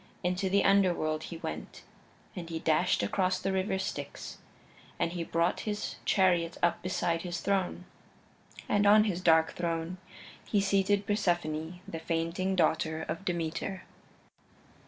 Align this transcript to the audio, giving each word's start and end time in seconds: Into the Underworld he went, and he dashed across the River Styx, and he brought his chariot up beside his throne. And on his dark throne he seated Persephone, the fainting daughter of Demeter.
Into 0.23 0.49
the 0.49 0.63
Underworld 0.63 1.25
he 1.25 1.37
went, 1.37 1.83
and 2.35 2.49
he 2.49 2.57
dashed 2.57 3.03
across 3.03 3.37
the 3.39 3.51
River 3.51 3.77
Styx, 3.77 4.39
and 4.97 5.11
he 5.11 5.23
brought 5.23 5.59
his 5.69 5.97
chariot 6.05 6.57
up 6.63 6.81
beside 6.81 7.21
his 7.21 7.39
throne. 7.39 7.85
And 8.67 8.87
on 8.87 9.03
his 9.03 9.21
dark 9.21 9.53
throne 9.53 9.99
he 10.43 10.59
seated 10.59 11.05
Persephone, 11.05 11.81
the 11.87 11.99
fainting 11.99 12.55
daughter 12.55 13.03
of 13.03 13.23
Demeter. 13.23 13.83